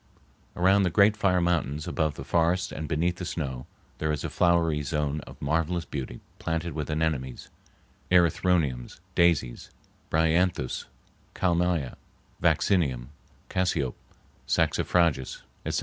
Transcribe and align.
Around 0.55 0.81
the 0.81 0.89
great 0.89 1.15
fire 1.15 1.41
mountains, 1.41 1.87
above 1.87 2.15
the 2.15 2.23
forests 2.23 2.71
and 2.71 2.87
beneath 2.87 3.17
the 3.17 3.23
snow, 3.23 3.67
there 3.99 4.11
is 4.11 4.23
a 4.23 4.31
flowery 4.31 4.81
zone 4.81 5.19
of 5.27 5.39
marvelous 5.39 5.85
beauty 5.85 6.21
planted 6.39 6.73
with 6.73 6.89
anemones, 6.89 7.49
erythroniums, 8.11 8.99
daisies, 9.13 9.69
bryanthus, 10.09 10.85
kalmia, 11.35 11.97
vaccinium, 12.41 13.09
cassiope, 13.47 13.93
saxifrages, 14.47 15.43
etc. 15.67 15.79